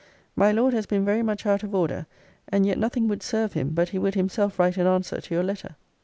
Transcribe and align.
My 0.35 0.51
Lord 0.51 0.73
has 0.73 0.87
been 0.87 1.05
very 1.05 1.21
much 1.21 1.45
out 1.45 1.61
of 1.61 1.75
order: 1.75 2.07
and 2.49 2.65
yet 2.65 2.79
nothing 2.79 3.07
would 3.07 3.21
serve 3.21 3.53
him, 3.53 3.69
but 3.69 3.89
he 3.89 3.99
would 3.99 4.15
himself 4.15 4.57
write 4.57 4.77
an 4.77 4.87
answer 4.87 5.21
to 5.21 5.33
your 5.35 5.43
letter. 5.43 5.75